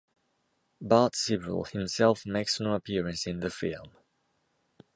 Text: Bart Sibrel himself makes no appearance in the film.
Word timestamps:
Bart 0.81 1.13
Sibrel 1.13 1.67
himself 1.69 2.25
makes 2.25 2.59
no 2.59 2.73
appearance 2.73 3.27
in 3.27 3.39
the 3.39 3.51
film. 3.51 3.91